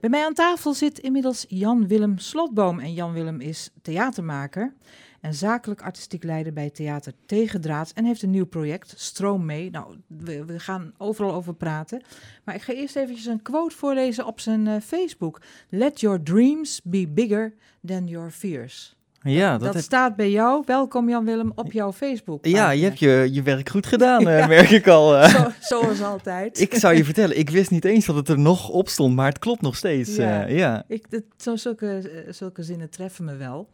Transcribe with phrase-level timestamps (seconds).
[0.00, 2.78] Bij mij aan tafel zit inmiddels Jan-Willem Slotboom.
[2.78, 4.74] En Jan-Willem is theatermaker
[5.20, 7.92] en zakelijk artistiek leider bij Theater Tegendraads.
[7.92, 9.70] En heeft een nieuw project, Stroom mee.
[9.70, 12.02] Nou, we, gaan overal over praten.
[12.44, 15.40] Maar ik ga eerst eventjes een quote voorlezen op zijn uh, Facebook.
[15.68, 17.54] Let your dreams be bigger
[17.86, 18.97] than your fears.
[19.28, 20.62] Ja, dat, dat staat bij jou.
[20.66, 22.46] Welkom Jan-Willem op jouw Facebook.
[22.46, 24.46] Ja, je hebt je, je werk goed gedaan, ja.
[24.46, 25.28] merk ik al.
[25.28, 26.60] Zo, zoals altijd.
[26.60, 29.28] ik zou je vertellen, ik wist niet eens dat het er nog op stond, maar
[29.28, 30.16] het klopt nog steeds.
[30.16, 30.84] Ja, uh, ja.
[30.88, 33.68] Ik, dat, zo, zulke, zulke zinnen treffen me wel.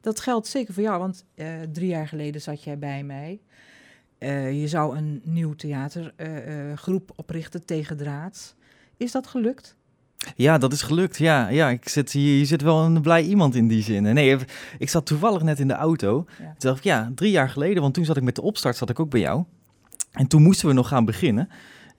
[0.00, 3.40] Dat geldt zeker voor jou, want uh, drie jaar geleden zat jij bij mij.
[4.18, 8.54] Uh, je zou een nieuw theatergroep oprichten tegen draads.
[8.96, 9.76] Is dat gelukt?
[10.36, 11.18] Ja, dat is gelukt.
[11.18, 14.02] Ja, ja ik zit, je, je zit wel een blij iemand in die zin.
[14.02, 14.36] Nee,
[14.78, 16.26] ik zat toevallig net in de auto.
[16.28, 16.44] Ja.
[16.44, 18.90] Toen dacht ik, ja, drie jaar geleden, want toen zat ik met de opstart, zat
[18.90, 19.44] ik ook bij jou.
[20.12, 21.48] En toen moesten we nog gaan beginnen.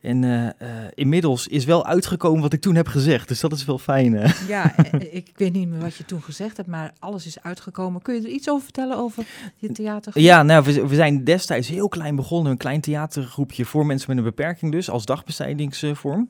[0.01, 0.49] En uh, uh,
[0.93, 3.27] inmiddels is wel uitgekomen wat ik toen heb gezegd.
[3.27, 4.13] Dus dat is wel fijn.
[4.13, 4.47] Uh.
[4.47, 4.75] Ja,
[5.11, 8.01] ik weet niet meer wat je toen gezegd hebt, maar alles is uitgekomen.
[8.01, 10.19] Kun je er iets over vertellen over je theater?
[10.19, 12.51] Ja, nou, we, we, zijn destijds heel klein begonnen.
[12.51, 16.29] Een klein theatergroepje voor mensen met een beperking dus, als dagbestedingsvorm.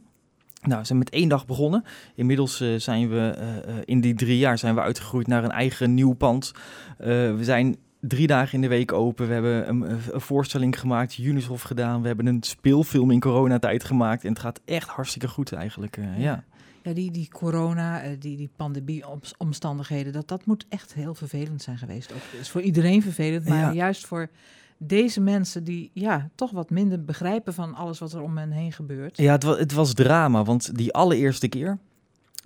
[0.61, 1.83] Nou, we zijn met één dag begonnen.
[2.15, 5.93] Inmiddels uh, zijn we uh, in die drie jaar zijn we uitgegroeid naar een eigen
[5.93, 6.51] nieuw pand.
[6.99, 9.27] Uh, we zijn drie dagen in de week open.
[9.27, 12.01] We hebben een, een voorstelling gemaakt, Unishof gedaan.
[12.01, 14.23] We hebben een speelfilm in coronatijd gemaakt.
[14.23, 16.43] En het gaat echt hartstikke goed eigenlijk, ja.
[16.83, 16.93] ja.
[16.93, 22.13] Die, die corona, die, die pandemie-omstandigheden, dat, dat moet echt heel vervelend zijn geweest.
[22.13, 23.73] Ook, het is voor iedereen vervelend, maar ja.
[23.73, 24.29] juist voor
[24.77, 28.71] deze mensen die ja, toch wat minder begrijpen van alles wat er om hen heen
[28.71, 29.17] gebeurt.
[29.17, 31.77] Ja, het was, het was drama, want die allereerste keer,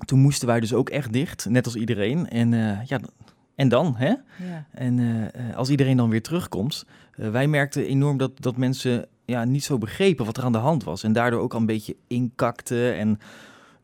[0.05, 2.29] toen moesten wij dus ook echt dicht, net als iedereen.
[2.29, 2.99] En uh, ja,
[3.55, 4.13] en dan, hè?
[4.37, 4.65] Ja.
[4.71, 9.43] En uh, als iedereen dan weer terugkomt, uh, wij merkten enorm dat, dat mensen ja,
[9.43, 11.03] niet zo begrepen wat er aan de hand was.
[11.03, 13.19] En daardoor ook al een beetje inkakten en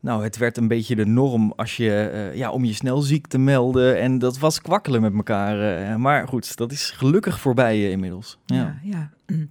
[0.00, 3.26] nou, het werd een beetje de norm als je, uh, ja, om je snel ziek
[3.26, 3.98] te melden.
[3.98, 5.80] En dat was kwakkelen met elkaar.
[5.90, 8.38] Uh, maar goed, dat is gelukkig voorbij inmiddels.
[8.46, 8.78] Ja.
[8.82, 9.10] ja.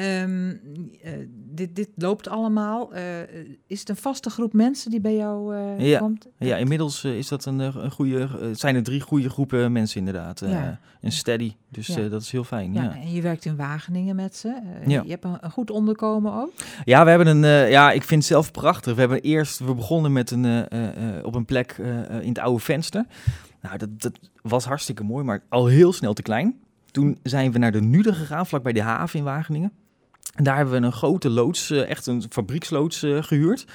[0.00, 0.60] Um,
[1.50, 2.92] dit, dit loopt allemaal.
[3.66, 5.98] is het een vaste groep mensen die bij jou ja.
[5.98, 6.26] komt?
[6.38, 8.28] Ja, inmiddels is dat een, een goede.
[8.52, 10.40] zijn er drie goede groepen mensen inderdaad.
[10.40, 10.78] Ja.
[11.00, 11.54] Een steady.
[11.68, 12.08] Dus ja.
[12.08, 12.72] dat is heel fijn.
[12.72, 14.60] Ja, ja, En je werkt in Wageningen met ze.
[14.86, 16.52] Je hebt een, een, goed onderkomen ook.
[16.84, 17.42] Ja, we hebben een.
[17.42, 18.94] Uh, ja, ik vind het zelf prachtig.
[18.94, 19.58] We hebben eerst.
[19.58, 20.44] We begonnen met een.
[20.44, 21.76] Uh, uh, op een plek
[22.20, 23.04] in het oude venster.
[23.60, 24.12] Nou, dat, dat
[24.42, 26.58] was hartstikke mooi, maar al heel snel te klein.
[26.90, 29.72] Toen zijn we naar de Nude gegaan, vlakbij de haven in Wageningen.
[30.34, 33.66] Daar hebben we een grote loods, echt een fabrieksloods gehuurd.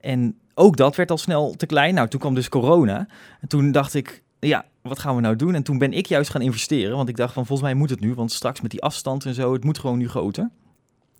[0.00, 1.94] En ook dat werd al snel te klein.
[1.94, 3.06] Nou, toen kwam dus corona.
[3.40, 5.54] En toen dacht ik, ja, wat gaan we nou doen?
[5.54, 8.00] En toen ben ik juist gaan investeren, want ik dacht van volgens mij moet het
[8.00, 10.50] nu, want straks met die afstand en zo, het moet gewoon nu groter.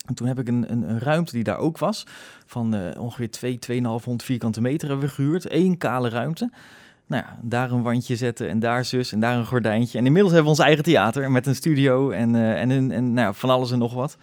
[0.07, 2.07] En toen heb ik een, een, een ruimte die daar ook was,
[2.47, 3.85] van uh, ongeveer 2, 2,5
[4.17, 5.53] vierkante meter hebben we gehuurd.
[5.53, 6.51] Eén kale ruimte.
[7.07, 9.99] Nou ja, daar een wandje zetten en daar zus en daar een gordijntje.
[9.99, 13.35] En inmiddels hebben we ons eigen theater met een studio en, en, en, en nou,
[13.35, 14.17] van alles en nog wat.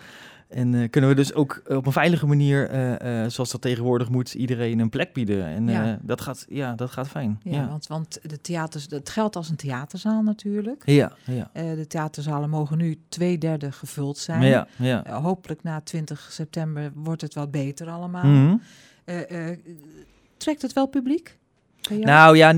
[0.49, 4.09] En uh, kunnen we dus ook op een veilige manier, uh, uh, zoals dat tegenwoordig
[4.09, 5.45] moet, iedereen een plek bieden.
[5.45, 5.99] En ja.
[6.01, 7.39] dat, gaat, ja, dat gaat fijn.
[7.43, 7.67] Ja, ja.
[7.67, 10.83] Want, want de theaters, het geldt als een theaterzaal natuurlijk.
[10.85, 11.49] Ja, ja.
[11.53, 14.41] de theaterzalen mogen nu twee derde gevuld zijn.
[14.41, 15.21] Ja, ja.
[15.21, 18.25] hopelijk na 20 september wordt het wat beter allemaal.
[18.25, 18.61] Mm
[19.05, 19.57] -hmm.
[20.37, 21.37] trekt het wel publiek?
[21.99, 22.55] Nou ja,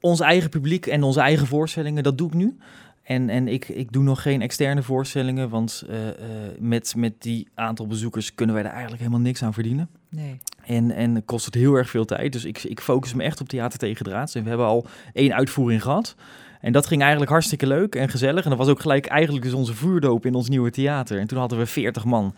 [0.00, 2.56] ons eigen publiek en onze eigen voorstellingen, dat doe ik nu.
[3.04, 6.12] En, en ik, ik doe nog geen externe voorstellingen, want uh, uh,
[6.58, 9.88] met, met die aantal bezoekers kunnen wij daar eigenlijk helemaal niks aan verdienen.
[10.08, 10.40] Nee.
[10.66, 12.32] En, en kost het heel erg veel tijd.
[12.32, 14.34] Dus ik, ik focus me echt op theater tegen draads.
[14.34, 16.14] En we hebben al één uitvoering gehad.
[16.60, 18.44] En dat ging eigenlijk hartstikke leuk en gezellig.
[18.44, 21.18] En dat was ook gelijk eigenlijk dus onze vuurdoop in ons nieuwe theater.
[21.18, 22.34] En toen hadden we 40 man.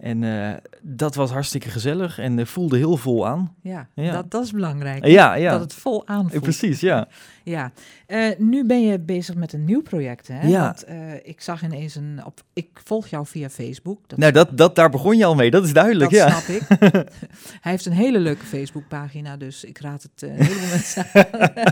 [0.00, 0.52] En uh,
[0.82, 3.54] dat was hartstikke gezellig en uh, voelde heel vol aan.
[3.62, 4.12] Ja, ja.
[4.12, 5.06] Dat, dat is belangrijk.
[5.06, 5.50] Ja, ja.
[5.50, 6.42] Dat het vol aanvoelt.
[6.42, 7.08] Precies, ja.
[7.44, 7.72] Ja.
[8.08, 10.48] Uh, nu ben je bezig met een nieuw project, hè?
[10.48, 10.62] Ja.
[10.62, 10.84] Want,
[11.22, 12.20] ik zag ineens een...
[12.24, 14.08] Op, ik volg jou via Facebook.
[14.08, 16.40] Dat nou, dat, dat, daar begon je al mee, dat is duidelijk, dat ja.
[16.40, 16.62] snap ik.
[17.60, 21.06] Hij heeft een hele leuke Facebookpagina, dus ik raad het een heleboel mensen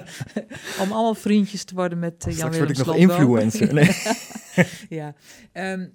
[0.82, 3.74] om allemaal vriendjes te worden met uh, Jan word ik nog influencer.
[3.74, 3.96] Nee.
[4.88, 5.14] ja.
[5.52, 5.92] Um,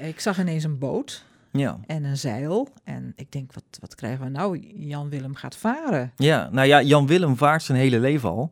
[0.00, 1.24] ik zag ineens een boot...
[1.58, 1.78] Ja.
[1.86, 2.68] En een zeil.
[2.84, 4.58] En ik denk, wat, wat krijgen we nou?
[4.76, 6.12] Jan Willem gaat varen.
[6.16, 8.50] Ja, nou ja, Jan Willem vaart zijn hele leven al.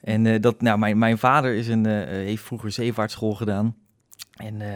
[0.00, 3.76] En uh, dat, nou, mijn, mijn vader is een, uh, heeft vroeger zeevaartschool gedaan.
[4.36, 4.68] En uh,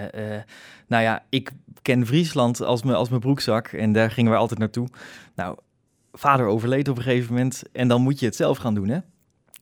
[0.86, 1.50] nou ja, ik
[1.82, 3.66] ken Friesland als, me, als mijn broekzak.
[3.66, 4.88] En daar gingen we altijd naartoe.
[5.34, 5.58] Nou,
[6.12, 7.62] vader overleed op een gegeven moment.
[7.72, 8.98] En dan moet je het zelf gaan doen, hè?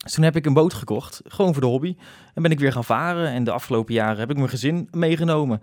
[0.02, 1.96] Dus toen heb ik een boot gekocht, gewoon voor de hobby.
[2.34, 3.28] En ben ik weer gaan varen.
[3.28, 5.62] En de afgelopen jaren heb ik mijn gezin meegenomen.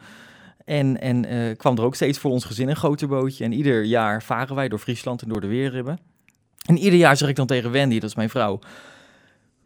[0.65, 3.44] En, en uh, kwam er ook steeds voor ons gezin een groter bootje.
[3.44, 6.00] En ieder jaar varen wij door Friesland en door de Weerribben.
[6.65, 8.59] En ieder jaar zeg ik dan tegen Wendy, dat is mijn vrouw...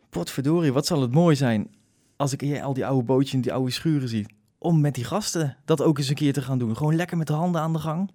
[0.09, 1.67] Potverdorie, wat zal het mooi zijn
[2.15, 4.25] als ik hier al die oude bootjes en die oude schuren zie.
[4.57, 6.77] Om met die gasten dat ook eens een keer te gaan doen.
[6.77, 8.11] Gewoon lekker met de handen aan de gang.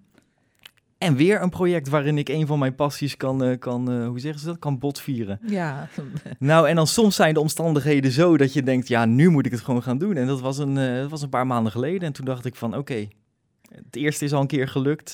[0.99, 4.19] En weer een project waarin ik een van mijn passies kan, eh, kan eh, hoe
[4.19, 5.39] zeggen ze dat, kan botvieren.
[5.47, 5.87] Ja,
[6.39, 9.51] Nou, en dan soms zijn de omstandigheden zo dat je denkt, ja, nu moet ik
[9.51, 10.15] het gewoon gaan doen.
[10.15, 12.01] En dat was een, eh, dat was een paar maanden geleden.
[12.01, 13.07] En toen dacht ik van, oké,
[13.69, 15.13] het eerste is al een keer gelukt.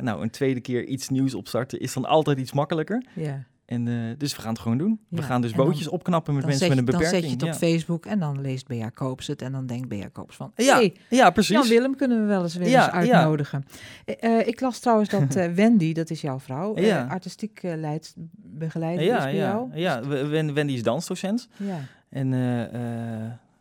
[0.00, 3.04] nou, een tweede keer iets nieuws opstarten is dan altijd iets makkelijker.
[3.14, 3.44] ja.
[3.72, 5.00] En, eh, dus we gaan het gewoon doen.
[5.08, 7.22] We gaan dus dan- bootjes opknappen met Dan, mensen met een dan beperking.
[7.22, 7.60] zet je het op.
[7.60, 9.42] Facebook en dan leest Bea Koops het.
[9.42, 10.52] En dan denkt Bea Koops van...
[10.56, 11.56] Ja, Hey, ja, precies.
[11.56, 13.64] Jan Willem kunnen we wel eens weer eens uitnodigen.
[14.04, 16.76] Eh, eh, ik las trouwens dat Wendy, dat is jouw vrouw,
[17.08, 19.70] artistiek leidt, begeleider is bij ja, jou.
[19.74, 20.06] ja.
[20.52, 21.48] Wendy is dansdocent.
[21.56, 21.78] Ja.
[22.08, 22.28] En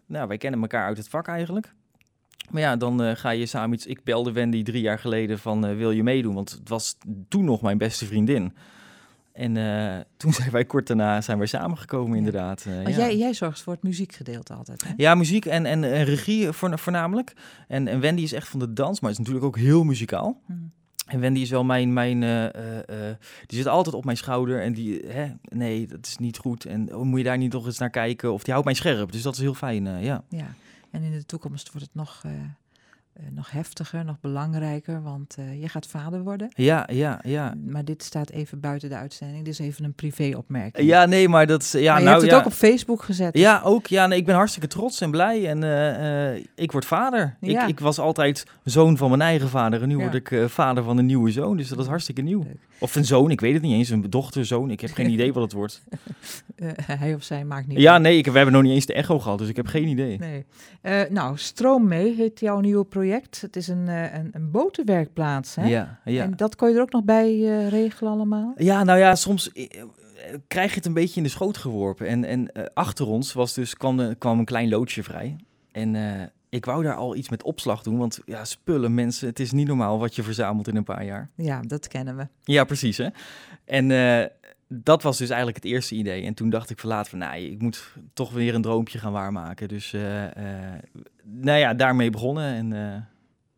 [0.05, 1.73] nou, wij kennen elkaar uit het vak eigenlijk.
[2.49, 3.85] Maar ja, dan ga je samen iets...
[3.85, 6.33] Ik belde Wendy drie jaar geleden van, wil je meedoen?
[6.33, 6.97] Want het was
[7.27, 8.53] toen nog mijn beste vriendin.
[9.33, 12.65] En eh, toen zijn wij kort daarna zijn wij samengekomen, inderdaad.
[12.65, 12.89] eh, ja.
[12.89, 14.93] jij, jij zorgt voor het muziekgedeelte altijd, hè?
[14.97, 17.33] Ja, muziek en, en, en regie voor, voornamelijk.
[17.67, 20.41] En, en Wendy is echt van de dans, maar is natuurlijk ook heel muzikaal.
[20.45, 20.53] Hm.
[21.05, 22.95] En Wendy is wel mijn, mijn eh,
[23.45, 26.65] die zit altijd op mijn schouder en die, hè, nee, dat is niet goed.
[26.65, 28.33] En oh, moet je daar niet nog eens naar kijken?
[28.33, 30.23] Of die houdt mij scherp, dus dat is heel fijn, ja.
[30.29, 30.53] Ja.
[30.91, 32.23] En in de toekomst wordt het nog,
[33.31, 36.47] nog heftiger, nog belangrijker, want eh, je gaat vader worden.
[36.55, 37.53] Ja, ja, ja.
[37.65, 39.47] Maar dit staat even buiten de uitzending.
[39.47, 40.87] Is even een privéopmerking.
[40.87, 42.37] Ja, nee, maar dat is, ja, maar je nou hebt het ja.
[42.37, 43.37] ook op Facebook gezet.
[43.37, 43.87] Ja, ook.
[43.87, 45.47] Ja, nee, ik ben hartstikke trots en blij.
[45.49, 47.35] En eh, eh, ik word vader.
[47.41, 47.63] Ja.
[47.63, 49.81] Ik, ik was altijd zoon van mijn eigen vader.
[49.81, 50.01] En nu Ja.
[50.01, 51.57] word ik eh, vader van een nieuwe zoon.
[51.57, 52.43] Dus dat is hartstikke nieuw.
[52.43, 52.69] Leuk.
[52.79, 53.89] Of een zoon, ik weet het niet eens.
[53.89, 54.71] Een dochter, zoon.
[54.71, 55.81] Ik heb geen idee wat het wordt.
[56.55, 58.01] Eh, hij of zij maakt niet Ja, uit.
[58.01, 59.37] nee, ik, we hebben nog niet eens de echo gehad.
[59.37, 60.17] Dus ik heb geen idee.
[60.19, 60.45] Nee.
[60.81, 63.10] Eh, nou, Stroom mee heet jouw nieuwe project.
[63.19, 65.65] Het is een, eh, een, een botenwerkplaats, hè?
[65.67, 66.23] Ja, ja.
[66.23, 68.53] En dat kon je er ook nog bij eh, regelen allemaal?
[68.55, 69.83] Ja, nou ja, soms eh,
[70.47, 72.07] krijg je het een beetje in de schoot geworpen.
[72.07, 75.35] En, en achter ons was dus, kwam, de- kwam een klein loodje vrij.
[75.71, 75.95] En
[76.51, 77.97] ik wou daar al iets met opslag doen.
[77.97, 81.29] Want ja, spullen, mensen, het is niet normaal wat je verzamelt in een paar jaar.
[81.35, 82.27] Ja, dat kennen we.
[82.43, 83.07] Ja, precies hè.
[83.65, 84.25] En eh,
[84.67, 86.25] dat was dus eigenlijk het eerste idee.
[86.25, 89.11] En toen dacht ik van later van, nou, ik moet toch weer een droompje gaan
[89.11, 89.67] waarmaken.
[89.67, 90.79] Dus eh, eh,
[91.23, 92.73] nou ja, daarmee begonnen.
[92.73, 93.07] En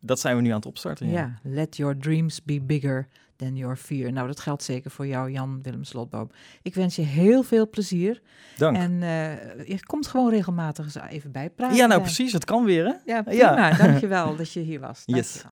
[0.04, 1.08] dat zijn we nu aan het opstarten.
[1.10, 1.38] Ja.
[1.42, 4.12] let your dreams be bigger than your fear.
[4.12, 6.30] Nou, dat geldt zeker voor jou, Jan Willem Slotboom.
[6.62, 8.20] Ik wens je heel veel plezier.
[8.56, 8.76] Dank.
[8.76, 11.76] En eh, je komt gewoon regelmatig eens even bijpraten.
[11.76, 12.92] ja, nou precies, het kan weer hè.
[13.12, 13.52] Ja, Ja.
[13.54, 13.72] prima.
[13.86, 15.02] Dankjewel dat je hier was.
[15.06, 15.42] Yes.